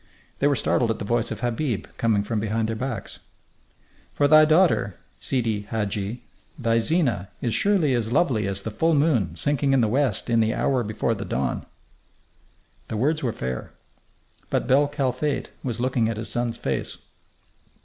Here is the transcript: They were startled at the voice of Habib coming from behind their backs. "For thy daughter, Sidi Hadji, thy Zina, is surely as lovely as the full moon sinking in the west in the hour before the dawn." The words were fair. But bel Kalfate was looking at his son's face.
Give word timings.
They 0.39 0.47
were 0.47 0.55
startled 0.55 0.89
at 0.89 0.97
the 0.97 1.05
voice 1.05 1.29
of 1.29 1.41
Habib 1.41 1.85
coming 1.97 2.23
from 2.23 2.39
behind 2.39 2.67
their 2.67 2.75
backs. 2.75 3.19
"For 4.15 4.27
thy 4.27 4.45
daughter, 4.45 4.97
Sidi 5.19 5.67
Hadji, 5.69 6.23
thy 6.57 6.79
Zina, 6.79 7.29
is 7.39 7.53
surely 7.53 7.93
as 7.93 8.11
lovely 8.11 8.47
as 8.47 8.63
the 8.63 8.71
full 8.71 8.95
moon 8.95 9.35
sinking 9.35 9.73
in 9.73 9.81
the 9.81 9.87
west 9.87 10.27
in 10.27 10.39
the 10.39 10.55
hour 10.55 10.81
before 10.83 11.13
the 11.13 11.23
dawn." 11.23 11.67
The 12.87 12.97
words 12.97 13.21
were 13.21 13.31
fair. 13.31 13.73
But 14.49 14.65
bel 14.65 14.87
Kalfate 14.87 15.51
was 15.61 15.79
looking 15.79 16.09
at 16.09 16.17
his 16.17 16.29
son's 16.29 16.57
face. 16.57 16.97